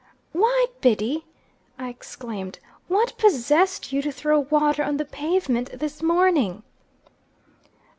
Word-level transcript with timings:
"Why, 0.31 0.65
Biddy!" 0.81 1.27
I 1.77 1.89
exclaimed, 1.89 2.57
"what 2.87 3.15
possessed 3.19 3.93
you 3.93 4.01
to 4.01 4.11
throw 4.11 4.39
water 4.39 4.81
on 4.83 4.97
the 4.97 5.05
pavement 5.05 5.73
this 5.77 6.01
morning?" 6.01 6.63